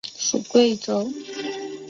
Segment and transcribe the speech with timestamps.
[0.19, 1.13] 属桂州。